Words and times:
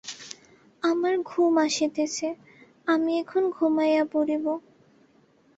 আমার 0.83 1.15
ঘুম 1.25 1.53
আসিতেছে, 1.57 2.27
আমি 2.87 3.11
এখনি 3.19 3.47
ঘুমাইয়া 3.57 4.03
পড়িব। 4.13 4.45